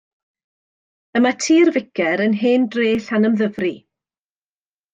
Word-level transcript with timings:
Y 1.19 1.21
mae 1.25 1.35
Tŷ'r 1.43 1.71
Ficer 1.75 2.25
yn 2.29 2.35
hen 2.41 2.67
dref 2.77 3.13
Llanymddyfri. 3.13 3.73